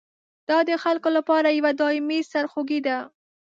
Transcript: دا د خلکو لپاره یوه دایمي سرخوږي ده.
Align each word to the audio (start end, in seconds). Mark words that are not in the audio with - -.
دا 0.49 0.57
د 0.69 0.71
خلکو 0.83 1.09
لپاره 1.17 1.47
یوه 1.57 1.71
دایمي 1.81 2.19
سرخوږي 2.31 2.79
ده. 2.87 2.97